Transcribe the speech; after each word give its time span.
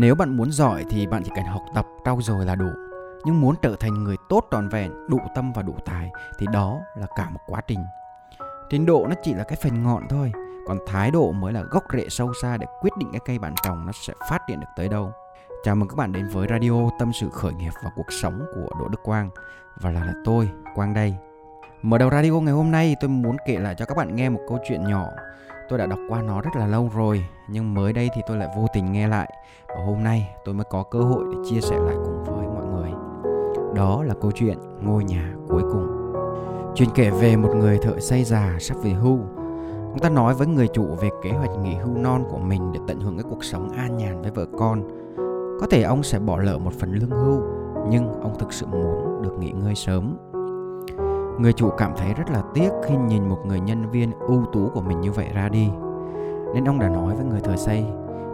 Nếu 0.00 0.14
bạn 0.14 0.36
muốn 0.36 0.50
giỏi 0.52 0.84
thì 0.90 1.06
bạn 1.06 1.22
chỉ 1.24 1.30
cần 1.36 1.44
học 1.44 1.62
tập 1.74 1.86
trau 2.04 2.18
dồi 2.22 2.46
là 2.46 2.54
đủ. 2.54 2.68
Nhưng 3.24 3.40
muốn 3.40 3.54
trở 3.62 3.76
thành 3.80 4.04
người 4.04 4.16
tốt 4.28 4.44
toàn 4.50 4.68
vẹn, 4.68 4.92
đủ 5.08 5.18
tâm 5.34 5.52
và 5.52 5.62
đủ 5.62 5.74
tài 5.84 6.10
thì 6.38 6.46
đó 6.52 6.80
là 6.96 7.06
cả 7.16 7.30
một 7.30 7.40
quá 7.46 7.60
trình. 7.66 7.84
Trình 8.70 8.86
độ 8.86 9.06
nó 9.08 9.14
chỉ 9.22 9.34
là 9.34 9.44
cái 9.44 9.58
phần 9.62 9.82
ngọn 9.82 10.02
thôi, 10.08 10.32
còn 10.66 10.78
thái 10.86 11.10
độ 11.10 11.32
mới 11.32 11.52
là 11.52 11.62
gốc 11.62 11.84
rễ 11.92 12.06
sâu 12.08 12.32
xa 12.42 12.56
để 12.56 12.66
quyết 12.80 12.90
định 12.98 13.08
cái 13.12 13.20
cây 13.24 13.38
bạn 13.38 13.54
trồng 13.62 13.86
nó 13.86 13.92
sẽ 13.92 14.14
phát 14.30 14.38
triển 14.48 14.60
được 14.60 14.66
tới 14.76 14.88
đâu. 14.88 15.12
Chào 15.64 15.74
mừng 15.74 15.88
các 15.88 15.96
bạn 15.96 16.12
đến 16.12 16.28
với 16.32 16.46
radio 16.50 16.90
Tâm 16.98 17.12
sự 17.12 17.28
khởi 17.30 17.52
nghiệp 17.52 17.72
và 17.84 17.90
cuộc 17.96 18.12
sống 18.22 18.46
của 18.54 18.68
Đỗ 18.80 18.88
Đức 18.88 19.00
Quang 19.02 19.30
và 19.80 19.90
là, 19.90 20.04
là 20.04 20.12
tôi, 20.24 20.50
Quang 20.74 20.94
đây. 20.94 21.14
Mở 21.82 21.98
đầu 21.98 22.10
radio 22.10 22.32
ngày 22.32 22.54
hôm 22.54 22.70
nay 22.70 22.96
tôi 23.00 23.08
muốn 23.08 23.36
kể 23.46 23.58
lại 23.58 23.74
cho 23.78 23.84
các 23.84 23.96
bạn 23.96 24.16
nghe 24.16 24.28
một 24.28 24.40
câu 24.48 24.58
chuyện 24.68 24.84
nhỏ. 24.84 25.06
Tôi 25.68 25.78
đã 25.78 25.86
đọc 25.86 25.98
qua 26.08 26.22
nó 26.22 26.40
rất 26.40 26.56
là 26.56 26.66
lâu 26.66 26.90
rồi 26.94 27.24
nhưng 27.48 27.74
mới 27.74 27.92
đây 27.92 28.10
thì 28.14 28.22
tôi 28.26 28.36
lại 28.36 28.48
vô 28.56 28.66
tình 28.74 28.92
nghe 28.92 29.08
lại 29.08 29.32
và 29.68 29.84
hôm 29.86 30.02
nay 30.04 30.30
tôi 30.44 30.54
mới 30.54 30.64
có 30.70 30.82
cơ 30.82 30.98
hội 30.98 31.24
để 31.32 31.38
chia 31.50 31.60
sẻ 31.60 31.76
lại 31.78 31.94
cùng 32.04 32.24
với 32.24 32.46
mọi 32.46 32.66
người. 32.66 32.90
Đó 33.74 34.02
là 34.02 34.14
câu 34.20 34.32
chuyện 34.32 34.58
ngôi 34.82 35.04
nhà 35.04 35.34
cuối 35.48 35.62
cùng. 35.62 36.12
Chuyện 36.74 36.88
kể 36.94 37.10
về 37.10 37.36
một 37.36 37.50
người 37.56 37.78
thợ 37.78 38.00
xây 38.00 38.24
già 38.24 38.56
sắp 38.60 38.76
về 38.82 38.90
hưu. 38.90 39.18
Ông 39.88 39.98
ta 39.98 40.08
nói 40.08 40.34
với 40.34 40.46
người 40.46 40.68
chủ 40.68 40.84
về 40.84 41.08
kế 41.22 41.30
hoạch 41.30 41.50
nghỉ 41.62 41.74
hưu 41.74 41.96
non 41.96 42.24
của 42.30 42.38
mình 42.38 42.72
để 42.72 42.80
tận 42.86 43.00
hưởng 43.00 43.16
cái 43.16 43.24
cuộc 43.30 43.44
sống 43.44 43.70
an 43.70 43.96
nhàn 43.96 44.22
với 44.22 44.30
vợ 44.30 44.46
con. 44.58 44.82
Có 45.60 45.66
thể 45.70 45.82
ông 45.82 46.02
sẽ 46.02 46.18
bỏ 46.18 46.38
lỡ 46.38 46.58
một 46.58 46.72
phần 46.72 46.92
lương 46.92 47.10
hưu, 47.10 47.42
nhưng 47.90 48.20
ông 48.20 48.38
thực 48.38 48.52
sự 48.52 48.66
muốn 48.66 49.22
được 49.22 49.38
nghỉ 49.38 49.50
ngơi 49.50 49.74
sớm. 49.74 50.16
Người 51.38 51.52
chủ 51.52 51.70
cảm 51.78 51.92
thấy 51.96 52.14
rất 52.14 52.30
là 52.30 52.42
tiếc 52.54 52.70
khi 52.84 52.96
nhìn 52.96 53.28
một 53.28 53.38
người 53.46 53.60
nhân 53.60 53.90
viên 53.90 54.12
ưu 54.12 54.44
tú 54.52 54.70
của 54.74 54.80
mình 54.80 55.00
như 55.00 55.12
vậy 55.12 55.28
ra 55.34 55.48
đi. 55.48 55.68
Nên 56.54 56.64
ông 56.64 56.78
đã 56.78 56.88
nói 56.88 57.16
với 57.16 57.24
người 57.24 57.40
thợ 57.40 57.56
xây, 57.56 57.86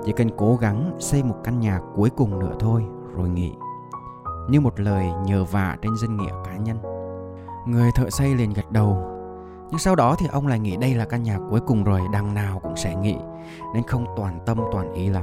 chỉ 0.05 0.13
cần 0.13 0.29
cố 0.37 0.57
gắng 0.57 0.91
xây 0.99 1.23
một 1.23 1.37
căn 1.45 1.61
nhà 1.61 1.80
cuối 1.95 2.11
cùng 2.11 2.39
nữa 2.39 2.53
thôi 2.59 2.85
rồi 3.17 3.29
nghỉ. 3.29 3.53
Như 4.49 4.61
một 4.61 4.80
lời 4.80 5.07
nhờ 5.27 5.45
vả 5.45 5.77
trên 5.83 5.96
danh 5.96 6.16
nghĩa 6.16 6.33
cá 6.45 6.57
nhân. 6.57 6.77
Người 7.66 7.93
thợ 7.93 8.11
xây 8.11 8.35
liền 8.35 8.52
gật 8.52 8.71
đầu 8.71 8.96
Nhưng 9.71 9.79
sau 9.79 9.95
đó 9.96 10.16
thì 10.18 10.27
ông 10.33 10.46
lại 10.46 10.59
nghĩ 10.59 10.77
đây 10.77 10.95
là 10.95 11.05
căn 11.05 11.23
nhà 11.23 11.39
cuối 11.51 11.61
cùng 11.61 11.85
rồi 11.85 12.01
Đằng 12.13 12.35
nào 12.35 12.59
cũng 12.59 12.77
sẽ 12.77 12.95
nghỉ 12.95 13.16
Nên 13.74 13.83
không 13.83 14.07
toàn 14.16 14.39
tâm 14.46 14.59
toàn 14.73 14.93
ý 14.93 15.09
lắm 15.09 15.23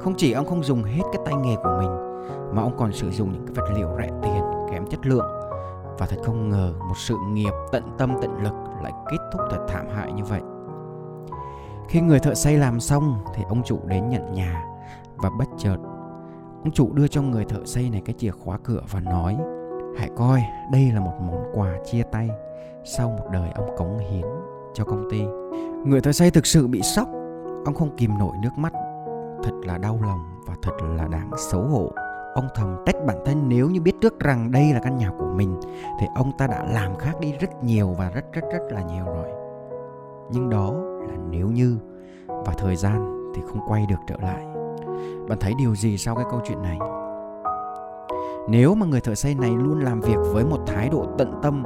Không 0.00 0.14
chỉ 0.16 0.32
ông 0.32 0.46
không 0.46 0.64
dùng 0.64 0.82
hết 0.82 1.02
cái 1.12 1.22
tay 1.24 1.34
nghề 1.34 1.56
của 1.56 1.78
mình 1.78 1.90
Mà 2.54 2.62
ông 2.62 2.76
còn 2.78 2.92
sử 2.92 3.10
dụng 3.10 3.32
những 3.32 3.46
cái 3.46 3.54
vật 3.54 3.74
liệu 3.76 3.88
rẻ 3.98 4.10
tiền 4.22 4.42
Kém 4.70 4.86
chất 4.86 5.06
lượng 5.06 5.37
và 5.98 6.06
thật 6.06 6.16
không 6.24 6.48
ngờ 6.48 6.74
một 6.88 6.96
sự 6.96 7.16
nghiệp 7.28 7.52
tận 7.72 7.82
tâm 7.98 8.14
tận 8.22 8.42
lực 8.42 8.54
Lại 8.82 8.92
kết 9.10 9.18
thúc 9.32 9.40
thật 9.50 9.66
thảm 9.68 9.86
hại 9.94 10.12
như 10.12 10.24
vậy 10.24 10.40
Khi 11.88 12.00
người 12.00 12.18
thợ 12.18 12.34
xây 12.34 12.56
làm 12.56 12.80
xong 12.80 13.18
Thì 13.34 13.42
ông 13.48 13.62
chủ 13.64 13.80
đến 13.84 14.08
nhận 14.08 14.32
nhà 14.32 14.64
Và 15.16 15.30
bất 15.38 15.48
chợt 15.58 15.76
Ông 16.64 16.70
chủ 16.72 16.92
đưa 16.92 17.08
cho 17.08 17.22
người 17.22 17.44
thợ 17.44 17.64
xây 17.64 17.90
này 17.90 18.02
cái 18.04 18.14
chìa 18.18 18.30
khóa 18.30 18.58
cửa 18.64 18.80
và 18.90 19.00
nói 19.00 19.36
Hãy 19.98 20.10
coi 20.16 20.42
đây 20.72 20.90
là 20.94 21.00
một 21.00 21.14
món 21.20 21.44
quà 21.54 21.72
chia 21.90 22.02
tay 22.02 22.30
sau 22.84 23.10
một 23.10 23.24
đời 23.32 23.50
ông 23.54 23.76
cống 23.76 23.98
hiến 23.98 24.24
cho 24.74 24.84
công 24.84 25.10
ty. 25.10 25.22
Người 25.86 26.00
thợ 26.00 26.12
xây 26.12 26.30
thực 26.30 26.46
sự 26.46 26.66
bị 26.66 26.82
sốc, 26.82 27.08
ông 27.64 27.74
không 27.74 27.96
kìm 27.96 28.18
nổi 28.18 28.36
nước 28.42 28.50
mắt. 28.56 28.72
Thật 29.44 29.52
là 29.64 29.78
đau 29.78 29.98
lòng 30.02 30.40
và 30.46 30.54
thật 30.62 30.72
là 30.96 31.08
đáng 31.08 31.30
xấu 31.50 31.62
hổ. 31.62 31.92
Ông 32.34 32.48
thầm 32.54 32.76
trách 32.86 32.96
bản 33.06 33.16
thân 33.24 33.48
nếu 33.48 33.70
như 33.70 33.80
biết 33.80 33.92
trước 34.00 34.20
rằng 34.20 34.50
đây 34.50 34.72
là 34.72 34.80
căn 34.80 34.96
nhà 34.96 35.10
của 35.18 35.26
mình, 35.36 35.60
thì 36.00 36.06
ông 36.14 36.32
ta 36.38 36.46
đã 36.46 36.64
làm 36.72 36.96
khác 36.96 37.20
đi 37.20 37.32
rất 37.32 37.64
nhiều 37.64 37.94
và 37.98 38.10
rất 38.10 38.32
rất 38.32 38.44
rất 38.52 38.62
là 38.70 38.82
nhiều 38.82 39.04
rồi. 39.04 39.28
Nhưng 40.30 40.50
đó 40.50 40.72
là 41.08 41.14
nếu 41.30 41.48
như 41.48 41.78
và 42.28 42.52
thời 42.58 42.76
gian 42.76 43.32
thì 43.34 43.42
không 43.46 43.60
quay 43.68 43.86
được 43.88 43.98
trở 44.06 44.16
lại. 44.22 44.46
Bạn 45.28 45.38
thấy 45.40 45.52
điều 45.58 45.74
gì 45.74 45.98
sau 45.98 46.14
cái 46.14 46.24
câu 46.30 46.40
chuyện 46.44 46.62
này? 46.62 46.78
Nếu 48.48 48.74
mà 48.74 48.86
người 48.86 49.00
thợ 49.00 49.14
xây 49.14 49.34
này 49.34 49.50
luôn 49.50 49.80
làm 49.80 50.00
việc 50.00 50.18
với 50.32 50.44
một 50.44 50.60
thái 50.66 50.88
độ 50.88 51.06
tận 51.18 51.40
tâm, 51.42 51.62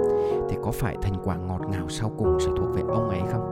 thì 0.49 0.57
có 0.63 0.71
phải 0.71 0.97
thành 1.03 1.15
quả 1.25 1.37
ngọt 1.37 1.61
ngào 1.71 1.89
sau 1.89 2.11
cùng 2.19 2.41
sẽ 2.41 2.51
thuộc 2.57 2.75
về 2.75 2.83
ông 2.89 3.09
ấy 3.09 3.21
không? 3.33 3.52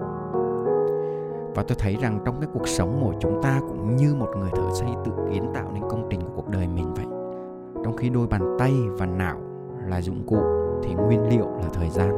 Và 1.61 1.65
tôi 1.69 1.77
thấy 1.81 1.97
rằng 2.01 2.19
trong 2.25 2.41
cái 2.41 2.51
cuộc 2.53 2.69
sống 2.69 3.01
của 3.03 3.15
chúng 3.21 3.43
ta 3.43 3.61
cũng 3.69 3.97
như 3.97 4.15
một 4.15 4.29
người 4.37 4.51
thợ 4.51 4.75
xây 4.75 4.89
tự 5.05 5.13
kiến 5.31 5.45
tạo 5.55 5.71
nên 5.75 5.83
công 5.91 6.07
trình 6.11 6.21
của 6.21 6.33
cuộc 6.37 6.49
đời 6.49 6.69
mình 6.69 6.95
vậy. 6.95 7.05
Trong 7.85 7.97
khi 7.97 8.09
đôi 8.09 8.27
bàn 8.27 8.57
tay 8.59 8.73
và 8.99 9.07
não 9.07 9.37
là 9.87 10.01
dụng 10.01 10.27
cụ 10.27 10.39
thì 10.83 10.95
nguyên 10.95 11.29
liệu 11.29 11.47
là 11.47 11.69
thời 11.73 11.89
gian. 11.89 12.11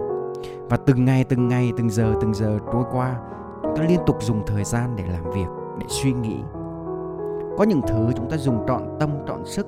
Và 0.70 0.76
từng 0.76 1.04
ngày 1.04 1.24
từng 1.24 1.48
ngày 1.48 1.72
từng 1.76 1.90
giờ 1.90 2.14
từng 2.20 2.34
giờ 2.34 2.58
trôi 2.72 2.84
qua 2.92 3.16
chúng 3.62 3.76
ta 3.76 3.82
liên 3.88 4.00
tục 4.06 4.22
dùng 4.22 4.42
thời 4.46 4.64
gian 4.64 4.96
để 4.96 5.04
làm 5.12 5.30
việc, 5.30 5.48
để 5.78 5.86
suy 5.88 6.12
nghĩ. 6.12 6.40
Có 7.58 7.64
những 7.64 7.80
thứ 7.88 8.08
chúng 8.16 8.30
ta 8.30 8.36
dùng 8.36 8.64
trọn 8.68 8.82
tâm 9.00 9.10
trọn 9.26 9.44
sức 9.44 9.66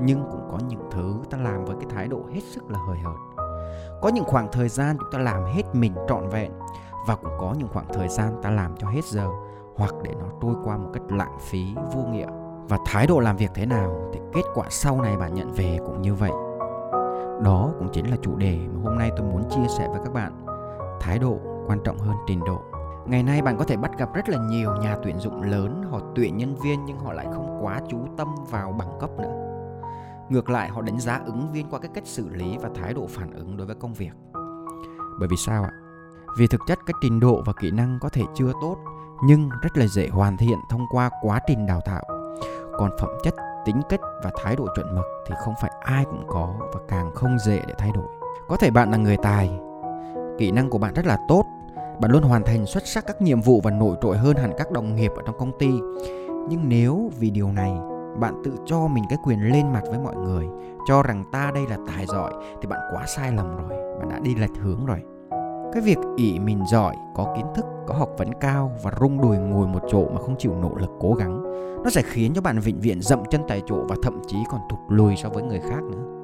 nhưng 0.00 0.24
cũng 0.30 0.48
có 0.50 0.58
những 0.68 0.90
thứ 0.90 1.14
ta 1.30 1.38
làm 1.38 1.64
với 1.64 1.76
cái 1.80 1.86
thái 1.94 2.08
độ 2.08 2.20
hết 2.32 2.42
sức 2.42 2.70
là 2.70 2.78
hời 2.88 2.98
hợt 2.98 3.36
có 4.00 4.08
những 4.08 4.24
khoảng 4.24 4.48
thời 4.52 4.68
gian 4.68 4.96
chúng 4.98 5.10
ta 5.12 5.18
làm 5.18 5.44
hết 5.44 5.62
mình 5.72 5.92
trọn 6.08 6.28
vẹn 6.28 6.52
và 7.06 7.16
cũng 7.16 7.32
có 7.38 7.54
những 7.58 7.68
khoảng 7.68 7.86
thời 7.92 8.08
gian 8.08 8.42
ta 8.42 8.50
làm 8.50 8.76
cho 8.76 8.88
hết 8.88 9.04
giờ, 9.04 9.28
hoặc 9.76 9.94
để 10.02 10.10
nó 10.20 10.26
trôi 10.42 10.54
qua 10.64 10.76
một 10.76 10.90
cách 10.92 11.02
lãng 11.08 11.38
phí, 11.40 11.74
vô 11.94 12.02
nghĩa. 12.02 12.26
Và 12.68 12.78
thái 12.86 13.06
độ 13.06 13.20
làm 13.20 13.36
việc 13.36 13.50
thế 13.54 13.66
nào 13.66 14.10
thì 14.12 14.20
kết 14.32 14.42
quả 14.54 14.66
sau 14.70 15.00
này 15.00 15.16
bạn 15.16 15.34
nhận 15.34 15.52
về 15.52 15.78
cũng 15.86 16.02
như 16.02 16.14
vậy. 16.14 16.30
Đó 17.42 17.70
cũng 17.78 17.88
chính 17.92 18.10
là 18.10 18.16
chủ 18.22 18.36
đề 18.36 18.58
mà 18.74 18.80
hôm 18.82 18.98
nay 18.98 19.10
tôi 19.16 19.26
muốn 19.26 19.42
chia 19.50 19.66
sẻ 19.78 19.88
với 19.88 20.00
các 20.04 20.12
bạn. 20.12 20.46
Thái 21.00 21.18
độ 21.18 21.38
quan 21.66 21.80
trọng 21.84 21.98
hơn 21.98 22.16
trình 22.26 22.40
độ. 22.44 22.60
Ngày 23.06 23.22
nay 23.22 23.42
bạn 23.42 23.56
có 23.56 23.64
thể 23.64 23.76
bắt 23.76 23.98
gặp 23.98 24.14
rất 24.14 24.28
là 24.28 24.38
nhiều 24.38 24.70
nhà 24.76 24.96
tuyển 25.02 25.18
dụng 25.18 25.42
lớn, 25.42 25.82
họ 25.90 26.00
tuyển 26.14 26.36
nhân 26.36 26.56
viên 26.56 26.84
nhưng 26.84 26.98
họ 26.98 27.12
lại 27.12 27.26
không 27.34 27.58
quá 27.62 27.80
chú 27.88 27.98
tâm 28.16 28.28
vào 28.50 28.72
bằng 28.72 28.98
cấp 29.00 29.10
nữa. 29.18 29.42
Ngược 30.28 30.50
lại, 30.50 30.68
họ 30.68 30.82
đánh 30.82 31.00
giá 31.00 31.20
ứng 31.26 31.52
viên 31.52 31.70
qua 31.70 31.78
cái 31.78 31.90
cách 31.94 32.06
xử 32.06 32.28
lý 32.28 32.58
và 32.58 32.70
thái 32.74 32.94
độ 32.94 33.06
phản 33.08 33.32
ứng 33.32 33.56
đối 33.56 33.66
với 33.66 33.76
công 33.76 33.94
việc. 33.94 34.12
Bởi 35.18 35.28
vì 35.28 35.36
sao 35.36 35.62
ạ? 35.62 35.70
Vì 36.38 36.46
thực 36.46 36.60
chất 36.66 36.78
cái 36.86 36.94
trình 37.00 37.20
độ 37.20 37.42
và 37.44 37.52
kỹ 37.52 37.70
năng 37.70 37.98
có 38.00 38.08
thể 38.08 38.22
chưa 38.34 38.52
tốt 38.60 38.76
nhưng 39.24 39.48
rất 39.62 39.76
là 39.76 39.86
dễ 39.86 40.08
hoàn 40.08 40.36
thiện 40.36 40.58
thông 40.70 40.86
qua 40.90 41.10
quá 41.22 41.40
trình 41.46 41.66
đào 41.66 41.80
tạo. 41.84 42.02
Còn 42.78 42.90
phẩm 42.98 43.10
chất, 43.22 43.34
tính 43.64 43.80
cách 43.88 44.00
và 44.24 44.30
thái 44.42 44.56
độ 44.56 44.66
chuẩn 44.74 44.94
mực 44.94 45.04
thì 45.26 45.34
không 45.44 45.54
phải 45.60 45.70
ai 45.80 46.04
cũng 46.04 46.24
có 46.28 46.54
và 46.74 46.80
càng 46.88 47.10
không 47.14 47.38
dễ 47.38 47.62
để 47.68 47.74
thay 47.78 47.90
đổi. 47.94 48.06
Có 48.48 48.56
thể 48.56 48.70
bạn 48.70 48.90
là 48.90 48.96
người 48.96 49.16
tài, 49.16 49.58
kỹ 50.38 50.50
năng 50.50 50.70
của 50.70 50.78
bạn 50.78 50.94
rất 50.94 51.06
là 51.06 51.18
tốt, 51.28 51.44
bạn 52.00 52.10
luôn 52.10 52.22
hoàn 52.22 52.42
thành 52.42 52.66
xuất 52.66 52.86
sắc 52.86 53.06
các 53.06 53.22
nhiệm 53.22 53.40
vụ 53.40 53.60
và 53.60 53.70
nổi 53.70 53.96
trội 54.02 54.16
hơn 54.16 54.36
hẳn 54.36 54.52
các 54.58 54.70
đồng 54.70 54.96
nghiệp 54.96 55.12
ở 55.16 55.22
trong 55.26 55.38
công 55.38 55.58
ty. 55.58 55.80
Nhưng 56.48 56.68
nếu 56.68 57.10
vì 57.18 57.30
điều 57.30 57.52
này 57.52 57.78
bạn 58.20 58.42
tự 58.44 58.56
cho 58.66 58.86
mình 58.86 59.04
cái 59.08 59.18
quyền 59.24 59.52
lên 59.52 59.72
mặt 59.72 59.82
với 59.90 59.98
mọi 59.98 60.16
người 60.16 60.48
cho 60.88 61.02
rằng 61.02 61.24
ta 61.32 61.50
đây 61.54 61.66
là 61.70 61.76
tài 61.86 62.06
giỏi 62.06 62.32
thì 62.62 62.68
bạn 62.68 62.80
quá 62.92 63.06
sai 63.06 63.32
lầm 63.32 63.56
rồi 63.56 63.98
bạn 63.98 64.08
đã 64.08 64.18
đi 64.18 64.34
lệch 64.34 64.56
hướng 64.60 64.86
rồi 64.86 65.02
cái 65.72 65.82
việc 65.82 65.98
ỷ 66.16 66.38
mình 66.38 66.66
giỏi, 66.66 66.96
có 67.14 67.34
kiến 67.36 67.46
thức, 67.54 67.64
có 67.86 67.94
học 67.94 68.08
vấn 68.18 68.34
cao 68.40 68.72
và 68.82 68.92
rung 69.00 69.20
đùi 69.20 69.36
ngồi 69.36 69.66
một 69.66 69.82
chỗ 69.90 70.08
mà 70.14 70.20
không 70.20 70.38
chịu 70.38 70.54
nỗ 70.54 70.74
lực 70.74 70.90
cố 71.00 71.14
gắng, 71.14 71.42
nó 71.84 71.90
sẽ 71.90 72.02
khiến 72.02 72.34
cho 72.34 72.40
bạn 72.40 72.58
vĩnh 72.58 72.80
viễn 72.80 73.02
dậm 73.02 73.24
chân 73.30 73.42
tại 73.48 73.62
chỗ 73.66 73.76
và 73.88 73.96
thậm 74.02 74.20
chí 74.26 74.36
còn 74.50 74.60
thụt 74.70 74.78
lùi 74.88 75.16
so 75.16 75.28
với 75.28 75.42
người 75.42 75.60
khác 75.60 75.82
nữa 75.82 76.16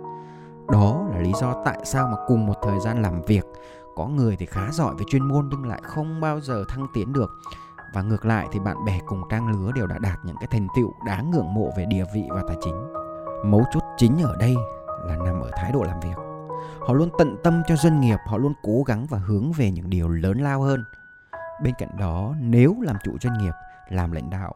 đó 0.72 1.06
là 1.10 1.19
lý 1.19 1.32
do 1.41 1.62
tại 1.64 1.78
sao 1.84 2.08
mà 2.08 2.16
cùng 2.26 2.47
một 2.47 2.54
thời 2.62 2.81
gian 2.81 3.02
làm 3.02 3.22
việc, 3.22 3.47
có 3.97 4.06
người 4.06 4.36
thì 4.36 4.47
khá 4.47 4.69
giỏi 4.72 4.94
về 4.98 5.04
chuyên 5.10 5.28
môn 5.28 5.48
nhưng 5.50 5.66
lại 5.66 5.81
không 5.84 6.20
bao 6.20 6.41
giờ 6.41 6.64
thăng 6.69 6.86
tiến 6.94 7.12
được 7.12 7.31
và 7.94 8.02
ngược 8.02 8.25
lại 8.25 8.48
thì 8.52 8.58
bạn 8.58 8.84
bè 8.84 8.98
cùng 9.06 9.22
trang 9.31 9.48
lứa 9.48 9.72
đều 9.75 9.86
đã 9.86 9.98
đạt 9.98 10.19
những 10.25 10.36
cái 10.41 10.48
thành 10.50 10.66
tựu 10.76 10.92
đáng 11.06 11.31
ngưỡng 11.31 11.54
mộ 11.54 11.70
về 11.76 11.84
địa 11.84 12.04
vị 12.14 12.25
và 12.31 12.42
tài 12.48 12.56
chính. 12.60 12.92
Mấu 13.44 13.64
chốt 13.72 13.82
chính 13.97 14.22
ở 14.22 14.36
đây 14.36 14.54
là 15.04 15.16
nằm 15.16 15.41
ở 15.41 15.50
thái 15.52 15.72
độ 15.72 15.82
làm 15.82 16.00
việc. 16.00 16.31
Họ 16.81 16.95
luôn 16.95 17.11
tận 17.19 17.37
tâm 17.45 17.62
cho 17.69 17.77
doanh 17.77 18.00
nghiệp, 18.00 18.19
họ 18.27 18.39
luôn 18.39 18.53
cố 18.62 18.83
gắng 18.83 19.06
và 19.06 19.19
hướng 19.19 19.53
về 19.53 19.71
những 19.71 19.91
điều 19.91 20.09
lớn 20.09 20.39
lao 20.39 20.62
hơn. 20.62 20.84
Bên 21.62 21.75
cạnh 21.78 21.97
đó, 21.99 22.34
nếu 22.41 22.77
làm 22.81 22.97
chủ 23.05 23.19
doanh 23.21 23.39
nghiệp, 23.39 23.53
làm 23.89 24.12
lãnh 24.12 24.31
đạo, 24.31 24.53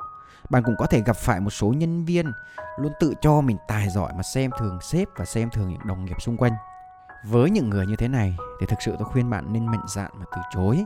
bạn 0.50 0.62
cũng 0.62 0.74
có 0.78 0.86
thể 0.86 1.02
gặp 1.06 1.16
phải 1.16 1.40
một 1.40 1.50
số 1.50 1.68
nhân 1.68 2.04
viên 2.04 2.32
luôn 2.78 2.92
tự 3.00 3.14
cho 3.20 3.40
mình 3.40 3.56
tài 3.68 3.88
giỏi 3.88 4.12
mà 4.16 4.22
xem 4.22 4.50
thường 4.58 4.78
sếp 4.82 5.08
và 5.16 5.24
xem 5.24 5.50
thường 5.50 5.68
những 5.68 5.86
đồng 5.86 6.04
nghiệp 6.04 6.22
xung 6.22 6.36
quanh. 6.36 6.52
Với 7.24 7.50
những 7.50 7.70
người 7.70 7.86
như 7.86 7.96
thế 7.96 8.08
này 8.08 8.36
thì 8.60 8.66
thực 8.66 8.82
sự 8.82 8.96
tôi 8.98 9.08
khuyên 9.08 9.30
bạn 9.30 9.52
nên 9.52 9.66
mạnh 9.66 9.84
dạn 9.88 10.10
mà 10.14 10.24
từ 10.36 10.42
chối. 10.54 10.84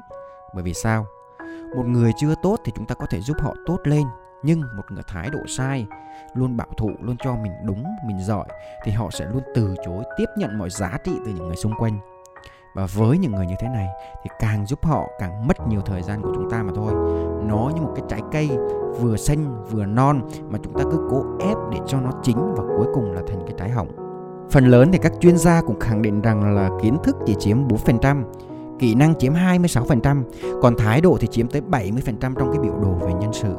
Bởi 0.55 0.64
vì 0.64 0.75
sao? 0.75 1.06
một 1.76 1.87
người 1.87 2.12
chưa 2.16 2.34
tốt 2.43 2.56
thì 2.64 2.73
chúng 2.76 2.87
ta 2.87 2.94
có 2.94 3.06
thể 3.06 3.20
giúp 3.20 3.37
họ 3.40 3.55
tốt 3.66 3.78
lên 3.84 4.02
nhưng 4.42 4.60
một 4.76 4.82
người 4.90 5.02
thái 5.06 5.31
độ 5.31 5.38
sai 5.48 5.87
luôn 6.34 6.56
bảo 6.56 6.69
thủ 6.76 6.90
luôn 7.00 7.16
cho 7.25 7.37
mình 7.37 7.52
đúng 7.64 7.84
mình 8.06 8.20
giỏi 8.20 8.46
thì 8.84 8.92
họ 8.92 9.10
sẽ 9.10 9.26
luôn 9.26 9.42
từ 9.54 9.75
chối 9.84 10.04
tiếp 10.19 10.26
nhận 10.37 10.58
mọi 10.58 10.70
giá 10.70 10.98
trị 11.04 11.12
từ 11.25 11.32
những 11.32 11.46
người 11.46 11.56
xung 11.56 11.72
quanh. 11.78 11.98
Và 12.75 12.87
với 12.94 13.19
những 13.19 13.32
người 13.32 13.46
như 13.46 13.54
thế 13.60 13.69
này 13.69 13.87
thì 14.25 14.31
càng 14.38 14.66
giúp 14.66 14.84
họ 14.84 15.06
càng 15.19 15.46
mất 15.46 15.69
nhiều 15.69 15.81
thời 15.81 16.02
gian 16.02 16.22
của 16.22 16.32
chúng 16.34 16.50
ta 16.50 16.62
mà 16.62 16.72
thôi. 16.75 16.92
Nó 17.44 17.70
như 17.75 17.82
một 17.82 17.92
cái 17.96 18.04
trái 18.08 18.20
cây 18.32 18.50
vừa 19.00 19.16
xanh 19.16 19.64
vừa 19.70 19.87
non 19.87 20.28
mà 20.48 20.58
chúng 20.62 20.78
ta 20.78 20.84
cứ 20.90 21.08
cố 21.10 21.25
ép 21.40 21.56
để 21.70 21.78
cho 21.87 22.00
nó 22.00 22.10
chín 22.22 22.37
và 22.56 22.64
cuối 22.76 22.87
cùng 22.94 23.12
là 23.12 23.22
thành 23.28 23.40
cái 23.46 23.54
trái 23.58 23.70
hỏng. 23.70 23.88
Phần 24.50 24.64
lớn 24.64 24.88
thì 24.92 24.98
các 24.98 25.12
chuyên 25.20 25.38
gia 25.38 25.62
cũng 25.62 25.81
khẳng 25.81 26.02
định 26.02 26.20
rằng 26.20 26.54
là 26.54 26.70
kiến 26.82 26.96
thức 27.04 27.16
chỉ 27.26 27.37
chiếm 27.38 27.69
4% 27.69 28.25
kỹ 28.78 28.94
năng 28.94 29.14
chiếm 29.19 29.32
26%, 29.32 30.22
còn 30.62 30.76
thái 30.76 31.00
độ 31.00 31.16
thì 31.20 31.26
chiếm 31.26 31.48
tới 31.48 31.62
70% 31.70 32.34
trong 32.34 32.52
cái 32.52 32.60
biểu 32.62 32.78
đồ 32.82 32.92
về 32.92 33.12
nhân 33.12 33.32
sự 33.32 33.56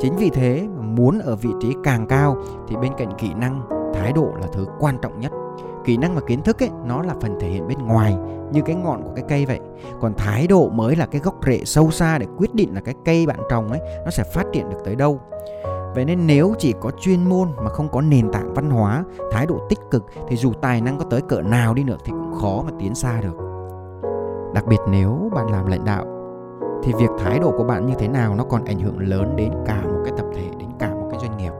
chính 0.00 0.16
vì 0.16 0.30
thế 0.30 0.68
mà 0.76 0.82
muốn 0.82 1.18
ở 1.18 1.36
vị 1.36 1.50
trí 1.60 1.74
càng 1.82 2.06
cao 2.06 2.36
thì 2.68 2.76
bên 2.76 2.92
cạnh 2.98 3.12
kỹ 3.18 3.30
năng 3.36 3.60
thái 3.94 4.12
độ 4.12 4.28
là 4.40 4.46
thứ 4.52 4.66
quan 4.78 4.98
trọng 5.02 5.20
nhất. 5.20 5.32
Kỹ 5.84 5.96
năng 5.96 6.14
và 6.14 6.20
kiến 6.26 6.42
thức 6.42 6.62
ấy 6.62 6.70
nó 6.84 7.02
là 7.02 7.14
phần 7.20 7.36
thể 7.40 7.48
hiện 7.48 7.68
bên 7.68 7.78
ngoài 7.78 8.16
như 8.52 8.60
cái 8.62 8.76
ngọn 8.76 9.02
của 9.02 9.10
cái 9.16 9.24
cây 9.28 9.46
vậy. 9.46 9.60
Còn 10.00 10.14
thái 10.14 10.46
độ 10.46 10.68
mới 10.68 10.96
là 10.96 11.06
cái 11.06 11.20
gốc 11.20 11.34
rễ 11.46 11.64
sâu 11.64 11.90
xa 11.90 12.18
để 12.18 12.26
quyết 12.36 12.54
định 12.54 12.74
là 12.74 12.80
cái 12.80 12.94
cây 13.04 13.26
bạn 13.26 13.38
trồng 13.50 13.68
ấy 13.68 13.80
nó 14.04 14.10
sẽ 14.10 14.24
phát 14.34 14.44
triển 14.52 14.70
được 14.70 14.78
tới 14.84 14.96
đâu. 14.96 15.20
Vậy 15.94 16.04
nên 16.04 16.26
nếu 16.26 16.54
chỉ 16.58 16.74
có 16.80 16.90
chuyên 16.90 17.24
môn 17.24 17.48
mà 17.56 17.70
không 17.70 17.88
có 17.88 18.00
nền 18.00 18.32
tảng 18.32 18.54
văn 18.54 18.70
hóa, 18.70 19.04
thái 19.32 19.46
độ 19.46 19.58
tích 19.68 19.78
cực 19.90 20.04
thì 20.28 20.36
dù 20.36 20.52
tài 20.52 20.80
năng 20.80 20.98
có 20.98 21.04
tới 21.10 21.20
cỡ 21.20 21.42
nào 21.42 21.74
đi 21.74 21.84
nữa 21.84 21.96
thì 22.04 22.10
cũng 22.10 22.34
khó 22.40 22.62
mà 22.66 22.72
tiến 22.80 22.94
xa 22.94 23.20
được. 23.20 23.36
Đặc 24.54 24.66
biệt 24.66 24.80
nếu 24.88 25.30
bạn 25.34 25.50
làm 25.50 25.66
lãnh 25.66 25.84
đạo 25.84 26.15
thì 26.82 26.92
việc 26.98 27.10
thái 27.18 27.38
độ 27.38 27.54
của 27.56 27.64
bạn 27.64 27.86
như 27.86 27.94
thế 27.98 28.08
nào 28.08 28.34
nó 28.34 28.44
còn 28.44 28.64
ảnh 28.64 28.78
hưởng 28.80 28.98
lớn 28.98 29.36
đến 29.36 29.52
cả 29.66 29.82
một 29.82 30.00
cái 30.04 30.12
tập 30.16 30.26
thể, 30.34 30.48
đến 30.58 30.68
cả 30.78 30.94
một 30.94 31.08
cái 31.10 31.20
doanh 31.20 31.36
nghiệp. 31.36 31.52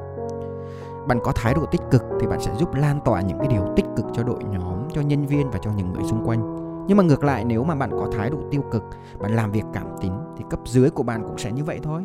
Bạn 1.09 1.19
có 1.25 1.33
thái 1.33 1.55
độ 1.55 1.67
tích 1.67 1.83
cực 1.91 2.03
thì 2.21 2.27
bạn 2.27 2.41
sẽ 2.41 2.55
giúp 2.59 2.75
lan 2.75 3.01
tỏa 3.05 3.21
những 3.21 3.39
cái 3.39 3.49
điều 3.49 3.63
tích 3.77 3.87
cực 3.97 4.07
cho 4.13 4.23
đội 4.23 4.45
nhóm, 4.45 4.89
cho 4.93 5.01
nhân 5.01 5.27
viên 5.27 5.51
và 5.51 5.59
cho 5.63 5.71
những 5.77 5.93
người 5.93 6.05
xung 6.05 6.27
quanh. 6.27 6.57
Nhưng 6.89 6.97
mà 6.97 7.03
ngược 7.03 7.25
lại 7.25 7.45
nếu 7.45 7.65
mà 7.65 7.75
bạn 7.75 7.91
có 7.91 8.09
thái 8.13 8.31
độ 8.31 8.39
tiêu 8.51 8.63
cực, 8.73 8.83
bạn 9.21 9.37
làm 9.37 9.53
việc 9.53 9.65
cảm 9.73 9.87
tính 10.01 10.13
thì 10.37 10.45
cấp 10.51 10.61
dưới 10.65 10.91
của 10.91 11.03
bạn 11.03 11.23
cũng 11.23 11.39
sẽ 11.39 11.53
như 11.53 11.65
vậy 11.65 11.81
thôi 11.83 12.05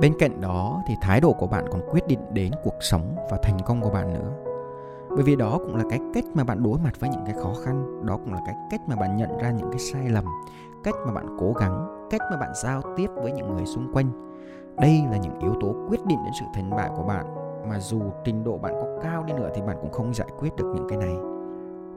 bên 0.00 0.14
cạnh 0.18 0.40
đó 0.40 0.82
thì 0.86 0.94
thái 1.00 1.20
độ 1.20 1.32
của 1.32 1.46
bạn 1.46 1.64
còn 1.70 1.80
quyết 1.90 2.06
định 2.06 2.20
đến 2.32 2.52
cuộc 2.64 2.74
sống 2.80 3.16
và 3.30 3.38
thành 3.42 3.58
công 3.66 3.80
của 3.80 3.90
bạn 3.90 4.12
nữa 4.14 4.32
bởi 5.10 5.22
vì 5.22 5.36
đó 5.36 5.58
cũng 5.58 5.76
là 5.76 5.84
cái 5.90 5.98
cách 6.14 6.24
mà 6.34 6.44
bạn 6.44 6.62
đối 6.62 6.78
mặt 6.78 7.00
với 7.00 7.10
những 7.10 7.24
cái 7.24 7.34
khó 7.42 7.52
khăn 7.64 8.06
đó 8.06 8.16
cũng 8.16 8.32
là 8.32 8.40
cái 8.46 8.54
cách 8.70 8.80
mà 8.88 8.96
bạn 8.96 9.16
nhận 9.16 9.38
ra 9.38 9.50
những 9.50 9.70
cái 9.70 9.78
sai 9.78 10.08
lầm 10.08 10.24
cách 10.84 10.94
mà 11.06 11.12
bạn 11.12 11.36
cố 11.38 11.52
gắng, 11.52 12.06
cách 12.10 12.20
mà 12.30 12.36
bạn 12.36 12.50
giao 12.62 12.82
tiếp 12.96 13.10
với 13.14 13.32
những 13.32 13.54
người 13.54 13.66
xung 13.66 13.92
quanh. 13.92 14.10
Đây 14.76 15.02
là 15.10 15.16
những 15.16 15.38
yếu 15.38 15.54
tố 15.60 15.74
quyết 15.88 16.06
định 16.06 16.18
đến 16.24 16.32
sự 16.40 16.46
thành 16.54 16.70
bại 16.70 16.90
của 16.96 17.02
bạn, 17.02 17.26
mà 17.68 17.78
dù 17.78 18.00
trình 18.24 18.44
độ 18.44 18.58
bạn 18.58 18.74
có 18.80 18.86
cao 19.02 19.24
đi 19.24 19.32
nữa 19.32 19.50
thì 19.54 19.62
bạn 19.62 19.76
cũng 19.80 19.92
không 19.92 20.14
giải 20.14 20.28
quyết 20.38 20.56
được 20.56 20.72
những 20.74 20.88
cái 20.88 20.98
này. 20.98 21.16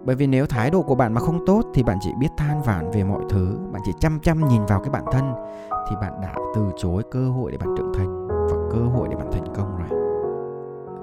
Bởi 0.04 0.16
vì 0.16 0.28
nếu 0.28 0.46
thái 0.46 0.70
độ 0.70 0.82
của 0.82 0.96
bạn 0.96 1.14
mà 1.14 1.22
không 1.22 1.46
tốt 1.46 1.62
thì 1.74 1.84
bạn 1.84 1.98
chỉ 2.02 2.12
biết 2.20 2.30
than 2.38 2.62
vãn 2.62 2.92
về 2.92 3.04
mọi 3.04 3.22
thứ, 3.30 3.58
bạn 3.72 3.82
chỉ 3.86 3.92
chăm 4.00 4.20
chăm 4.20 4.48
nhìn 4.48 4.66
vào 4.66 4.80
cái 4.80 4.90
bản 4.90 5.04
thân 5.12 5.34
thì 5.90 5.96
bạn 6.02 6.22
đã 6.22 6.34
từ 6.56 6.62
chối 6.78 7.04
cơ 7.12 7.30
hội 7.30 7.52
để 7.52 7.58
bạn 7.58 7.76
trưởng 7.78 7.94
thành 7.94 8.28
và 8.28 8.58
cơ 8.72 8.80
hội 8.80 9.08
để 9.12 9.16
bạn 9.16 9.32
thành 9.32 9.54
công 9.56 9.78
rồi. 9.78 10.00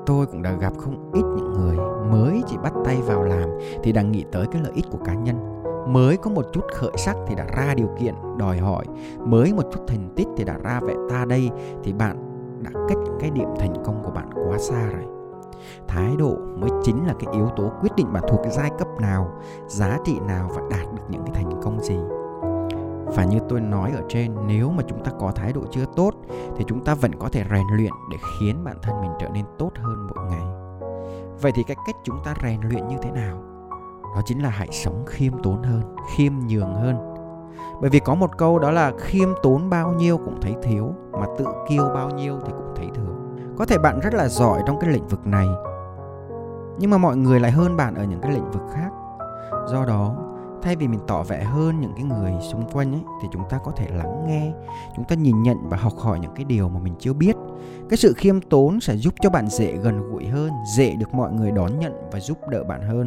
Tôi 0.06 0.26
cũng 0.26 0.42
đã 0.42 0.52
gặp 0.52 0.72
không 0.78 1.10
ít 1.12 1.22
những 1.36 1.52
người 1.52 1.76
mới 2.10 2.42
chỉ 2.46 2.56
bắt 2.62 2.72
tay 2.84 2.96
vào 3.06 3.22
làm 3.22 3.48
thì 3.82 3.92
đang 3.92 4.12
nghĩ 4.12 4.25
tới 4.32 4.46
cái 4.46 4.62
lợi 4.62 4.72
ích 4.75 4.84
của 4.90 4.98
cá 5.04 5.14
nhân 5.14 5.57
mới 5.88 6.17
có 6.17 6.31
một 6.31 6.46
chút 6.52 6.64
khởi 6.75 6.93
sắc 6.96 7.17
thì 7.26 7.35
đã 7.35 7.46
ra 7.56 7.75
điều 7.75 7.88
kiện 8.00 8.14
đòi 8.38 8.58
hỏi. 8.58 8.85
Mới 9.26 9.52
một 9.52 9.64
chút 9.73 9.81
thành 9.88 10.12
tích 10.17 10.29
thì 10.37 10.44
đã 10.44 10.58
ra 10.62 10.81
vẻ 10.81 10.94
ta 11.11 11.25
đây 11.25 11.50
thì 11.85 11.93
bạn 11.93 12.17
đã 12.62 12.70
cách 12.88 12.99
cái 13.20 13.31
điểm 13.31 13.49
thành 13.58 13.75
công 13.85 14.02
của 14.05 14.11
bạn 14.11 14.31
quá 14.49 14.58
xa 14.58 14.87
rồi. 14.87 15.05
Thái 15.88 16.17
độ 16.17 16.37
mới 16.56 16.70
chính 16.82 17.06
là 17.06 17.14
cái 17.20 17.35
yếu 17.35 17.49
tố 17.56 17.70
quyết 17.81 17.96
định 17.96 18.12
bạn 18.12 18.23
thuộc 18.29 18.40
cái 18.43 18.52
giai 18.52 18.70
cấp 18.79 18.88
nào, 19.00 19.31
giá 19.67 19.99
trị 20.05 20.19
nào 20.26 20.50
và 20.55 20.62
đạt 20.70 20.94
được 20.94 21.02
những 21.08 21.23
cái 21.23 21.35
thành 21.35 21.61
công 21.62 21.81
gì. 21.81 21.99
Và 23.17 23.25
như 23.25 23.38
tôi 23.49 23.61
nói 23.61 23.93
ở 23.96 24.02
trên, 24.08 24.35
nếu 24.46 24.70
mà 24.70 24.82
chúng 24.88 25.05
ta 25.05 25.11
có 25.20 25.32
thái 25.35 25.52
độ 25.52 25.61
chưa 25.70 25.85
tốt 25.96 26.11
thì 26.56 26.64
chúng 26.69 26.85
ta 26.85 26.94
vẫn 26.94 27.14
có 27.19 27.29
thể 27.29 27.44
rèn 27.50 27.67
luyện 27.76 27.93
để 28.11 28.17
khiến 28.40 28.64
bản 28.64 28.76
thân 28.82 29.00
mình 29.00 29.11
trở 29.20 29.29
nên 29.29 29.44
tốt 29.58 29.70
hơn 29.76 30.08
mỗi 30.14 30.26
ngày. 30.31 30.46
Vậy 31.43 31.52
thì 31.55 31.62
cái 31.62 31.76
cách 31.87 31.96
chúng 32.05 32.17
ta 32.25 32.35
rèn 32.43 32.61
luyện 32.61 32.88
như 32.88 32.96
thế 33.02 33.11
nào? 33.11 33.48
Đó 34.14 34.22
chính 34.25 34.43
là 34.43 34.49
hãy 34.49 34.69
sống 34.72 35.05
khiêm 35.06 35.32
tốn 35.43 35.62
hơn, 35.62 35.82
khiêm 36.16 36.32
nhường 36.49 36.75
hơn. 36.75 37.14
Bởi 37.81 37.90
vì 37.90 37.99
có 37.99 38.14
một 38.14 38.38
câu 38.38 38.58
đó 38.58 38.70
là 38.70 38.93
khiêm 38.99 39.28
tốn 39.43 39.70
bao 39.70 39.93
nhiêu 39.93 40.19
cũng 40.19 40.40
thấy 40.40 40.55
thiếu, 40.62 40.94
mà 41.12 41.26
tự 41.38 41.46
kiêu 41.69 41.84
bao 41.94 42.10
nhiêu 42.10 42.38
thì 42.46 42.52
cũng 42.56 42.72
thấy 42.76 42.87
thừa. 42.94 43.14
Có 43.56 43.64
thể 43.64 43.78
bạn 43.78 44.00
rất 44.00 44.14
là 44.14 44.28
giỏi 44.28 44.62
trong 44.66 44.78
cái 44.81 44.90
lĩnh 44.90 45.06
vực 45.06 45.26
này, 45.26 45.46
nhưng 46.78 46.90
mà 46.90 46.99
mọi 46.99 47.16
người 47.16 47.40
lại 47.40 47.50
hơn 47.50 47.76
bạn 47.76 47.94
ở 47.94 48.05
những 48.05 48.20
cái 48.20 48.32
lĩnh 48.32 48.50
vực 48.50 48.62
khác. 48.75 48.90
Do 49.66 49.84
đó, 49.84 50.16
thay 50.62 50.76
vì 50.76 50.88
mình 50.88 51.00
tỏ 51.06 51.22
vẻ 51.22 51.44
hơn 51.44 51.81
những 51.81 51.93
cái 51.96 52.04
người 52.04 52.32
xung 52.40 52.69
quanh 52.72 52.93
ấy, 52.93 53.02
thì 53.22 53.28
chúng 53.32 53.43
ta 53.50 53.58
có 53.64 53.72
thể 53.76 53.87
lắng 53.90 54.25
nghe, 54.26 54.52
chúng 54.96 55.04
ta 55.04 55.14
nhìn 55.14 55.43
nhận 55.43 55.69
và 55.69 55.76
học 55.76 55.93
hỏi 55.99 56.19
những 56.19 56.34
cái 56.34 56.44
điều 56.44 56.69
mà 56.69 56.81
mình 56.81 56.94
chưa 56.99 57.12
biết. 57.12 57.37
Cái 57.90 57.96
sự 57.96 58.12
khiêm 58.16 58.40
tốn 58.40 58.81
sẽ 58.81 58.96
giúp 58.96 59.14
cho 59.20 59.31
bạn 59.31 59.49
dễ 59.49 59.76
gần 59.76 60.11
gũi 60.11 60.26
hơn, 60.26 60.50
dễ 60.76 60.94
được 60.94 61.14
mọi 61.14 61.32
người 61.32 61.50
đón 61.50 61.78
nhận 61.78 61.93
và 62.12 62.20
giúp 62.20 62.38
đỡ 62.50 62.64
bạn 62.64 62.82
hơn 62.82 63.06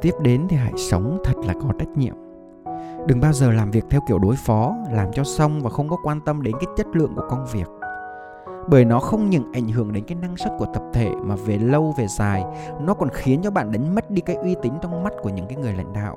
tiếp 0.00 0.14
đến 0.20 0.46
thì 0.48 0.56
hãy 0.56 0.72
sống 0.76 1.18
thật 1.24 1.36
là 1.46 1.54
có 1.62 1.68
trách 1.78 1.88
nhiệm. 1.96 2.14
Đừng 3.06 3.20
bao 3.20 3.32
giờ 3.32 3.50
làm 3.50 3.70
việc 3.70 3.84
theo 3.90 4.00
kiểu 4.08 4.18
đối 4.18 4.36
phó, 4.36 4.74
làm 4.92 5.12
cho 5.12 5.24
xong 5.24 5.60
và 5.62 5.70
không 5.70 5.88
có 5.88 5.96
quan 6.04 6.20
tâm 6.20 6.42
đến 6.42 6.54
cái 6.60 6.66
chất 6.76 6.86
lượng 6.92 7.12
của 7.16 7.26
công 7.30 7.46
việc. 7.52 7.66
Bởi 8.68 8.84
nó 8.84 9.00
không 9.00 9.30
những 9.30 9.52
ảnh 9.52 9.68
hưởng 9.68 9.92
đến 9.92 10.04
cái 10.04 10.18
năng 10.22 10.36
suất 10.36 10.52
của 10.58 10.66
tập 10.74 10.82
thể 10.92 11.10
mà 11.22 11.34
về 11.46 11.58
lâu, 11.58 11.94
về 11.98 12.06
dài, 12.06 12.44
nó 12.80 12.94
còn 12.94 13.08
khiến 13.12 13.40
cho 13.42 13.50
bạn 13.50 13.72
đánh 13.72 13.94
mất 13.94 14.10
đi 14.10 14.20
cái 14.20 14.36
uy 14.36 14.56
tín 14.62 14.72
trong 14.82 15.02
mắt 15.02 15.12
của 15.22 15.28
những 15.28 15.46
cái 15.46 15.56
người 15.56 15.72
lãnh 15.72 15.92
đạo. 15.92 16.16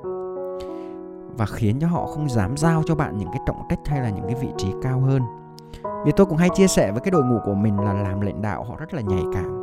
Và 1.37 1.45
khiến 1.45 1.79
cho 1.79 1.87
họ 1.87 2.05
không 2.05 2.29
dám 2.29 2.57
giao 2.57 2.83
cho 2.85 2.95
bạn 2.95 3.17
những 3.17 3.29
cái 3.31 3.41
trọng 3.47 3.61
trách 3.69 3.79
hay 3.85 4.01
là 4.01 4.09
những 4.09 4.25
cái 4.25 4.35
vị 4.35 4.49
trí 4.57 4.67
cao 4.81 4.99
hơn. 4.99 5.21
Vì 6.05 6.11
tôi 6.15 6.25
cũng 6.25 6.37
hay 6.37 6.49
chia 6.55 6.67
sẻ 6.67 6.91
với 6.91 7.01
cái 7.01 7.11
đội 7.11 7.23
ngũ 7.23 7.37
của 7.45 7.53
mình 7.53 7.79
là 7.79 7.93
làm 7.93 8.21
lãnh 8.21 8.41
đạo 8.41 8.63
họ 8.63 8.75
rất 8.75 8.93
là 8.93 9.01
nhạy 9.01 9.23
cảm 9.33 9.62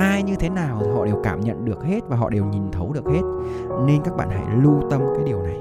ai 0.00 0.22
như 0.22 0.36
thế 0.36 0.48
nào 0.48 0.78
thì 0.84 0.90
họ 0.90 1.04
đều 1.04 1.20
cảm 1.24 1.40
nhận 1.40 1.64
được 1.64 1.84
hết 1.84 2.00
và 2.08 2.16
họ 2.16 2.30
đều 2.30 2.44
nhìn 2.44 2.70
thấu 2.72 2.92
được 2.92 3.06
hết. 3.06 3.22
Nên 3.86 4.02
các 4.02 4.16
bạn 4.16 4.28
hãy 4.30 4.56
lưu 4.62 4.80
tâm 4.90 5.00
cái 5.14 5.24
điều 5.24 5.42
này. 5.42 5.60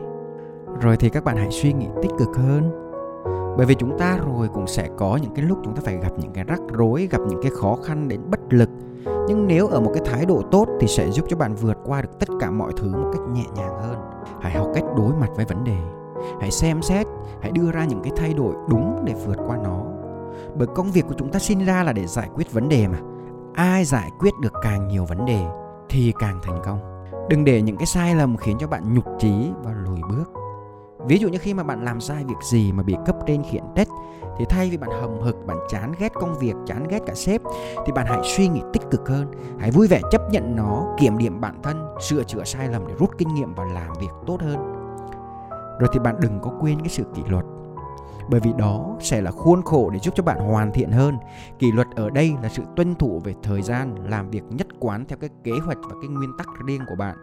Rồi 0.82 0.98
thì 0.98 1.10
các 1.10 1.24
bạn 1.24 1.38
hãy 1.38 1.52
suy 1.52 1.74
nghĩ 1.74 1.88
tích 2.02 2.12
cực 2.18 2.38
hơn. 2.38 2.72
Bởi 3.58 3.66
vì 3.66 3.76
chúng 3.76 3.98
ta 3.98 4.18
rồi 4.26 4.48
cũng 4.48 4.68
sẽ 4.68 4.90
có 4.98 5.20
những 5.22 5.34
cái 5.36 5.46
lúc 5.46 5.58
chúng 5.64 5.76
ta 5.76 5.82
phải 5.86 5.98
gặp 5.98 6.12
những 6.18 6.32
cái 6.34 6.44
rắc 6.44 6.60
rối, 6.74 7.08
gặp 7.12 7.22
những 7.30 7.42
cái 7.42 7.52
khó 7.52 7.78
khăn 7.84 8.08
đến 8.08 8.22
bất 8.32 8.40
lực. 8.50 8.70
Nhưng 9.28 9.48
nếu 9.48 9.68
ở 9.68 9.80
một 9.80 9.92
cái 9.94 10.04
thái 10.06 10.26
độ 10.26 10.42
tốt 10.52 10.68
thì 10.80 10.88
sẽ 10.88 11.12
giúp 11.12 11.26
cho 11.30 11.38
bạn 11.38 11.56
vượt 11.56 11.78
qua 11.86 12.02
được 12.02 12.20
tất 12.20 12.30
cả 12.40 12.52
mọi 12.52 12.72
thứ 12.78 12.92
một 12.92 13.10
cách 13.14 13.22
nhẹ 13.34 13.46
nhàng 13.56 13.80
hơn. 13.82 13.98
Hãy 14.42 14.54
học 14.54 14.68
cách 14.74 14.84
đối 14.98 15.14
mặt 15.14 15.30
với 15.36 15.46
vấn 15.46 15.64
đề. 15.64 15.78
Hãy 16.42 16.52
xem 16.52 16.82
xét, 16.82 17.08
hãy 17.42 17.52
đưa 17.52 17.72
ra 17.72 17.86
những 17.86 18.02
cái 18.04 18.12
thay 18.16 18.34
đổi 18.34 18.54
đúng 18.70 19.06
để 19.06 19.14
vượt 19.26 19.38
qua 19.48 19.58
nó. 19.64 19.84
Bởi 20.56 20.68
công 20.68 20.92
việc 20.92 21.06
của 21.08 21.16
chúng 21.18 21.30
ta 21.30 21.40
sinh 21.40 21.66
ra 21.66 21.84
là 21.84 21.94
để 21.94 22.08
giải 22.08 22.30
quyết 22.36 22.54
vấn 22.54 22.70
đề 22.70 22.88
mà 22.88 22.98
ai 23.54 23.86
giải 23.86 24.12
quyết 24.20 24.34
được 24.42 24.54
càng 24.62 24.88
nhiều 24.88 25.06
vấn 25.06 25.26
đề 25.26 25.46
thì 25.90 26.14
càng 26.20 26.40
thành 26.44 26.62
công. 26.66 27.06
Đừng 27.30 27.46
để 27.46 27.62
những 27.62 27.78
cái 27.78 27.86
sai 27.86 28.16
lầm 28.16 28.38
khiến 28.38 28.58
cho 28.60 28.68
bạn 28.68 28.94
nhục 28.94 29.06
trí 29.20 29.52
và 29.64 29.72
lùi 29.86 30.00
bước. 30.10 30.32
Ví 31.06 31.18
dụ 31.18 31.30
như 31.30 31.38
khi 31.38 31.54
mà 31.54 31.64
bạn 31.64 31.86
làm 31.86 32.02
sai 32.02 32.24
việc 32.24 32.36
gì 32.44 32.72
mà 32.72 32.84
bị 32.84 32.96
cấp 33.06 33.16
trên 33.28 33.44
khiển 33.44 33.64
trách 33.76 33.88
thì 34.38 34.46
thay 34.50 34.70
vì 34.70 34.78
bạn 34.78 34.90
hầm 35.02 35.20
hực, 35.20 35.36
bạn 35.48 35.58
chán 35.70 35.94
ghét 36.00 36.14
công 36.14 36.40
việc, 36.40 36.56
chán 36.66 36.88
ghét 36.88 37.00
cả 37.06 37.14
sếp 37.14 37.42
thì 37.86 37.92
bạn 37.92 38.06
hãy 38.10 38.20
suy 38.24 38.48
nghĩ 38.48 38.62
tích 38.74 38.82
cực 38.92 39.10
hơn, 39.10 39.32
hãy 39.60 39.72
vui 39.72 39.88
vẻ 39.88 40.02
chấp 40.12 40.22
nhận 40.32 40.56
nó, 40.56 40.96
kiểm 41.00 41.18
điểm 41.18 41.42
bản 41.42 41.62
thân, 41.64 41.96
sửa 42.02 42.24
chữa 42.24 42.44
sai 42.44 42.68
lầm 42.68 42.88
để 42.88 42.94
rút 43.00 43.10
kinh 43.18 43.34
nghiệm 43.34 43.54
và 43.54 43.64
làm 43.64 43.94
việc 44.00 44.12
tốt 44.28 44.42
hơn. 44.42 44.74
Rồi 45.80 45.90
thì 45.94 46.00
bạn 46.00 46.16
đừng 46.20 46.40
có 46.42 46.52
quên 46.60 46.80
cái 46.80 46.90
sự 46.90 47.04
kỷ 47.16 47.24
luật 47.28 47.46
bởi 48.30 48.40
vì 48.40 48.54
đó 48.58 48.96
sẽ 49.00 49.22
là 49.22 49.32
khuôn 49.32 49.62
khổ 49.62 49.90
để 49.90 50.00
giúp 50.00 50.14
cho 50.18 50.24
bạn 50.24 50.40
hoàn 50.40 50.72
thiện 50.72 50.92
hơn. 50.92 51.18
Kỷ 51.60 51.72
luật 51.72 51.88
ở 51.96 52.10
đây 52.10 52.34
là 52.44 52.50
sự 52.50 52.64
tuân 52.76 52.96
thủ 52.96 53.22
về 53.24 53.34
thời 53.44 53.62
gian, 53.62 53.96
làm 54.10 54.30
việc 54.30 54.44
nhất 54.50 54.68
quán 54.80 55.06
theo 55.08 55.18
cái 55.18 55.30
kế 55.44 55.52
hoạch 55.66 55.78
và 55.84 55.96
cái 56.02 56.10
nguyên 56.10 56.32
tắc 56.38 56.48
riêng 56.68 56.82
của 56.90 56.96
bạn. 56.96 57.18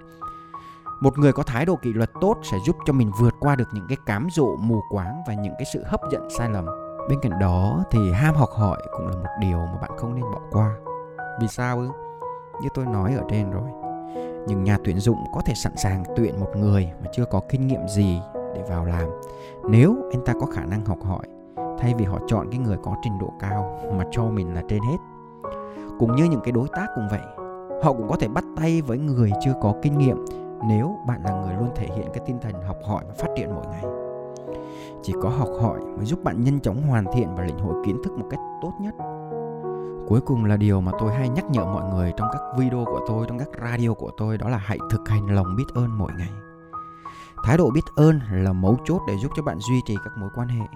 Một 1.01 1.19
người 1.19 1.33
có 1.33 1.43
thái 1.43 1.67
độ 1.67 1.77
kỷ 1.77 1.93
luật 1.93 2.11
tốt 2.21 2.37
sẽ 2.43 2.57
giúp 2.67 2.77
cho 2.87 2.93
mình 2.93 3.11
vượt 3.21 3.35
qua 3.41 3.57
được 3.57 3.69
những 3.73 3.87
cái 3.89 3.97
cám 4.07 4.29
dỗ 4.31 4.57
mù 4.57 4.81
quáng 4.91 5.23
và 5.29 5.35
những 5.35 5.55
cái 5.59 5.65
sự 5.73 5.83
hấp 5.87 6.01
dẫn 6.13 6.29
sai 6.39 6.51
lầm. 6.51 6.67
Bên 7.09 7.19
cạnh 7.23 7.39
đó 7.41 7.85
thì 7.91 8.13
ham 8.13 8.35
học 8.35 8.51
hỏi 8.51 8.83
cũng 8.97 9.07
là 9.07 9.17
một 9.17 9.31
điều 9.41 9.59
mà 9.59 9.79
bạn 9.81 9.91
không 9.97 10.15
nên 10.15 10.25
bỏ 10.25 10.41
qua. 10.51 10.77
Vì 11.41 11.49
sao 11.49 11.79
ư? 11.79 11.89
Như 12.63 12.69
tôi 12.75 12.87
nói 12.87 13.15
ở 13.15 13.25
trên 13.31 13.51
rồi 13.51 13.71
những 14.47 14.65
nhà 14.65 14.79
tuyển 14.85 14.99
dụng 14.99 15.19
có 15.35 15.41
thể 15.47 15.55
sẵn 15.55 15.77
sàng 15.77 16.05
tuyển 16.17 16.41
một 16.41 16.51
người 16.57 16.93
mà 17.05 17.11
chưa 17.13 17.25
có 17.25 17.41
kinh 17.49 17.67
nghiệm 17.67 17.89
gì 17.89 18.21
để 18.57 18.63
vào 18.69 18.85
làm. 18.85 19.09
Nếu 19.69 19.97
anh 20.13 20.25
ta 20.25 20.33
có 20.41 20.47
khả 20.47 20.65
năng 20.65 20.85
học 20.85 20.99
hỏi, 21.03 21.23
thay 21.79 21.95
vì 21.99 22.05
họ 22.05 22.19
chọn 22.27 22.47
cái 22.51 22.59
người 22.59 22.77
có 22.83 22.95
trình 23.03 23.19
độ 23.21 23.33
cao 23.41 23.79
mà 23.93 24.05
cho 24.11 24.25
mình 24.25 24.55
là 24.55 24.63
trên 24.69 24.83
hết. 24.83 24.97
Cũng 25.99 26.17
như 26.17 26.25
những 26.25 26.41
cái 26.45 26.53
đối 26.53 26.69
tác 26.69 26.87
cũng 26.95 27.09
vậy, 27.11 27.21
họ 27.83 27.93
cũng 27.93 28.09
có 28.09 28.17
thể 28.17 28.29
bắt 28.29 28.45
tay 28.57 28.83
với 28.83 28.99
người 28.99 29.33
chưa 29.45 29.55
có 29.63 29.75
kinh 29.83 29.99
nghiệm 29.99 30.25
nếu 30.69 30.97
bạn 31.07 31.21
là 31.25 31.43
người 31.43 31.55
luôn 31.55 31.71
thể 31.75 31.89
hiện 31.97 32.07
cái 32.15 32.23
tinh 32.27 32.39
thần 32.43 32.63
học 32.63 32.77
hỏi 32.85 33.05
và 33.09 33.15
phát 33.15 33.29
triển 33.37 33.55
mỗi 33.55 33.67
ngày. 33.67 33.85
Chỉ 35.03 35.15
có 35.23 35.29
học 35.29 35.49
hỏi 35.61 35.81
mới 35.97 36.05
giúp 36.05 36.25
bạn 36.25 36.45
nhanh 36.45 36.61
chóng 36.61 36.83
hoàn 36.83 37.05
thiện 37.13 37.29
và 37.37 37.45
lĩnh 37.45 37.59
hội 37.59 37.75
kiến 37.87 37.97
thức 38.05 38.19
một 38.19 38.27
cách 38.31 38.41
tốt 38.63 38.73
nhất. 38.81 38.95
Cuối 40.09 40.21
cùng 40.21 40.45
là 40.45 40.57
điều 40.57 40.81
mà 40.81 40.93
tôi 41.01 41.13
hay 41.13 41.29
nhắc 41.29 41.45
nhở 41.51 41.65
mọi 41.65 41.85
người 41.95 42.13
trong 42.17 42.29
các 42.33 42.43
video 42.59 42.85
của 42.85 43.01
tôi, 43.09 43.27
trong 43.29 43.39
các 43.39 43.49
radio 43.63 43.95
của 43.95 44.11
tôi, 44.17 44.39
đó 44.39 44.49
là 44.49 44.59
hãy 44.59 44.79
thực 44.91 45.09
hành 45.09 45.35
lòng 45.35 45.57
biết 45.57 45.65
ơn 45.75 45.99
mỗi 45.99 46.13
ngày 46.19 46.31
thái 47.47 47.57
độ 47.57 47.71
biết 47.71 47.85
ơn 47.97 48.21
là 48.31 48.53
mấu 48.53 48.77
chốt 48.85 49.03
để 49.09 49.15
giúp 49.23 49.33
cho 49.37 49.43
bạn 49.43 49.59
duy 49.59 49.81
trì 49.87 49.97
các 50.05 50.13
mối 50.17 50.31
quan 50.35 50.49
hệ, 50.49 50.67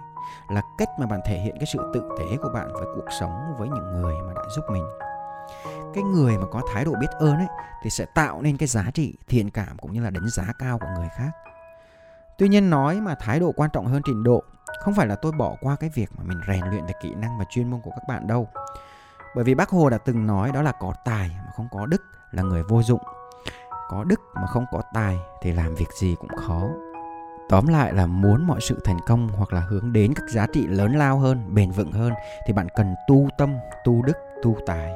là 0.48 0.62
cách 0.78 0.88
mà 0.98 1.06
bạn 1.06 1.20
thể 1.26 1.38
hiện 1.38 1.54
cái 1.60 1.66
sự 1.72 1.90
tự 1.94 2.02
tế 2.18 2.36
của 2.42 2.50
bạn 2.54 2.72
với 2.72 2.86
cuộc 2.94 3.06
sống 3.20 3.54
với 3.58 3.68
những 3.68 3.92
người 3.92 4.14
mà 4.26 4.32
đã 4.34 4.42
giúp 4.56 4.64
mình. 4.72 4.84
Cái 5.94 6.04
người 6.04 6.38
mà 6.38 6.46
có 6.50 6.60
thái 6.72 6.84
độ 6.84 6.92
biết 7.00 7.10
ơn 7.18 7.36
ấy, 7.36 7.46
thì 7.82 7.90
sẽ 7.90 8.04
tạo 8.14 8.42
nên 8.42 8.56
cái 8.56 8.68
giá 8.68 8.84
trị, 8.94 9.14
thiện 9.28 9.50
cảm 9.50 9.78
cũng 9.78 9.92
như 9.92 10.02
là 10.02 10.10
đánh 10.10 10.28
giá 10.28 10.44
cao 10.58 10.78
của 10.78 10.88
người 10.98 11.08
khác. 11.16 11.30
Tuy 12.38 12.48
nhiên 12.48 12.70
nói 12.70 13.00
mà 13.00 13.14
thái 13.14 13.40
độ 13.40 13.52
quan 13.56 13.70
trọng 13.70 13.86
hơn 13.86 14.02
trình 14.04 14.22
độ, 14.22 14.42
không 14.84 14.94
phải 14.94 15.06
là 15.06 15.16
tôi 15.16 15.32
bỏ 15.32 15.56
qua 15.60 15.76
cái 15.76 15.90
việc 15.94 16.10
mà 16.16 16.24
mình 16.24 16.40
rèn 16.48 16.64
luyện 16.70 16.86
về 16.86 16.92
kỹ 17.02 17.14
năng 17.14 17.38
và 17.38 17.44
chuyên 17.50 17.70
môn 17.70 17.80
của 17.80 17.90
các 17.90 18.02
bạn 18.08 18.26
đâu. 18.26 18.48
Bởi 19.34 19.44
vì 19.44 19.54
bác 19.54 19.70
hồ 19.70 19.90
đã 19.90 19.98
từng 19.98 20.26
nói 20.26 20.52
đó 20.52 20.62
là 20.62 20.72
có 20.80 20.92
tài 21.04 21.28
mà 21.28 21.52
không 21.56 21.68
có 21.70 21.86
đức, 21.86 22.02
là 22.30 22.42
người 22.42 22.62
vô 22.62 22.82
dụng 22.82 23.00
có 23.90 24.04
đức 24.04 24.20
mà 24.34 24.46
không 24.46 24.64
có 24.72 24.82
tài 24.94 25.18
thì 25.42 25.52
làm 25.52 25.74
việc 25.74 25.92
gì 25.92 26.16
cũng 26.20 26.36
khó. 26.36 26.68
Tóm 27.48 27.66
lại 27.66 27.92
là 27.92 28.06
muốn 28.06 28.46
mọi 28.46 28.60
sự 28.60 28.80
thành 28.84 28.98
công 29.06 29.28
hoặc 29.28 29.52
là 29.52 29.60
hướng 29.60 29.92
đến 29.92 30.12
các 30.14 30.24
giá 30.30 30.46
trị 30.52 30.66
lớn 30.66 30.92
lao 30.96 31.18
hơn 31.18 31.54
bền 31.54 31.70
vững 31.70 31.92
hơn 31.92 32.12
thì 32.46 32.52
bạn 32.52 32.66
cần 32.76 32.94
tu 33.08 33.28
tâm 33.38 33.54
tu 33.84 34.02
đức 34.02 34.16
tu 34.42 34.56
tài. 34.66 34.92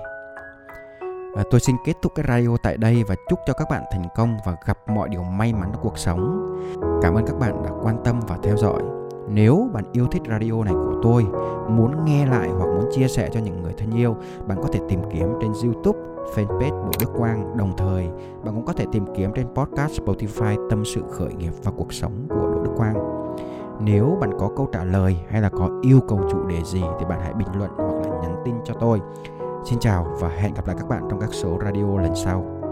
Và 1.34 1.42
tôi 1.50 1.60
xin 1.60 1.76
kết 1.84 1.92
thúc 2.02 2.12
cái 2.14 2.24
radio 2.28 2.56
tại 2.62 2.76
đây 2.76 3.04
và 3.04 3.14
chúc 3.28 3.38
cho 3.46 3.52
các 3.52 3.70
bạn 3.70 3.84
thành 3.92 4.08
công 4.14 4.38
và 4.44 4.56
gặp 4.66 4.78
mọi 4.86 5.08
điều 5.08 5.22
may 5.22 5.52
mắn 5.52 5.70
trong 5.72 5.82
cuộc 5.82 5.98
sống. 5.98 6.54
Cảm 7.02 7.14
ơn 7.14 7.26
các 7.26 7.38
bạn 7.38 7.62
đã 7.64 7.70
quan 7.82 7.96
tâm 8.04 8.20
và 8.28 8.38
theo 8.42 8.56
dõi. 8.56 8.82
Nếu 9.28 9.70
bạn 9.72 9.84
yêu 9.92 10.06
thích 10.06 10.22
radio 10.30 10.64
này 10.64 10.74
của 10.74 11.00
tôi, 11.02 11.26
muốn 11.68 12.04
nghe 12.04 12.26
lại 12.26 12.48
hoặc 12.48 12.66
muốn 12.66 12.84
chia 12.92 13.08
sẻ 13.08 13.30
cho 13.32 13.40
những 13.40 13.62
người 13.62 13.72
thân 13.78 13.90
yêu, 13.90 14.16
bạn 14.46 14.58
có 14.62 14.68
thể 14.72 14.80
tìm 14.88 15.00
kiếm 15.12 15.28
trên 15.40 15.52
YouTube, 15.64 16.13
fanpage 16.34 16.84
Đỗ 16.84 16.90
Đức 17.00 17.10
Quang. 17.16 17.56
Đồng 17.56 17.76
thời, 17.76 18.08
bạn 18.44 18.54
cũng 18.54 18.64
có 18.66 18.72
thể 18.72 18.86
tìm 18.92 19.04
kiếm 19.16 19.32
trên 19.34 19.46
podcast 19.54 20.00
Spotify 20.00 20.68
Tâm 20.70 20.84
sự 20.84 21.02
khởi 21.10 21.34
nghiệp 21.34 21.52
và 21.62 21.72
cuộc 21.76 21.92
sống 21.92 22.26
của 22.28 22.50
Đỗ 22.52 22.64
Đức 22.64 22.72
Quang. 22.76 22.94
Nếu 23.80 24.16
bạn 24.20 24.30
có 24.38 24.50
câu 24.56 24.68
trả 24.72 24.84
lời 24.84 25.16
hay 25.28 25.42
là 25.42 25.48
có 25.48 25.70
yêu 25.82 26.00
cầu 26.08 26.20
chủ 26.30 26.46
đề 26.46 26.62
gì 26.64 26.82
thì 26.98 27.06
bạn 27.08 27.20
hãy 27.20 27.32
bình 27.32 27.48
luận 27.58 27.70
hoặc 27.76 28.10
là 28.10 28.20
nhắn 28.22 28.36
tin 28.44 28.54
cho 28.64 28.74
tôi. 28.80 29.00
Xin 29.64 29.78
chào 29.78 30.06
và 30.20 30.28
hẹn 30.28 30.54
gặp 30.54 30.66
lại 30.66 30.76
các 30.78 30.88
bạn 30.88 31.02
trong 31.10 31.20
các 31.20 31.30
số 31.32 31.58
radio 31.64 31.98
lần 32.00 32.14
sau. 32.14 32.63